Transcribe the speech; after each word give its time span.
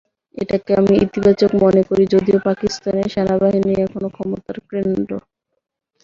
এটাকে 0.37 0.71
আমি 0.75 0.93
ইতিবাচকই 1.05 1.57
মনে 1.63 1.81
করি, 1.89 2.03
যদিও 2.13 2.37
পাকিস্তানে 2.47 3.03
সেনাবাহিনীই 3.13 3.81
এখনো 3.85 4.07
ক্ষমতার 4.15 4.57
কেন্দ্র। 4.69 5.11